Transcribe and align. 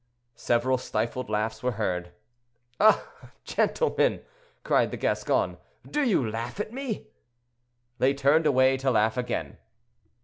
Several 0.41 0.79
stifled 0.79 1.29
laughs 1.29 1.61
were 1.61 1.73
heard. 1.73 2.11
"Ah! 2.79 3.05
gentlemen," 3.43 4.23
cried 4.63 4.89
the 4.89 4.97
Gascon, 4.97 5.59
"do 5.87 6.01
you 6.03 6.27
laugh 6.27 6.59
at 6.59 6.73
me?" 6.73 7.05
They 7.99 8.15
turned 8.15 8.47
away 8.47 8.77
to 8.77 8.89
laugh 8.89 9.15
again. 9.15 9.59